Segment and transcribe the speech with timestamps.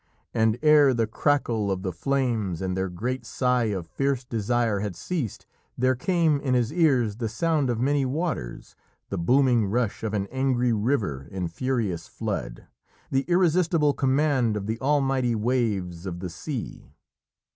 [0.33, 4.95] And ere the crackle of the flames and their great sigh of fierce desire had
[4.95, 5.45] ceased,
[5.77, 8.75] there came in his ears the sound of many waters,
[9.09, 12.65] the booming rush of an angry river in furious flood,
[13.11, 16.95] the irresistible command of the almighty waves of the sea.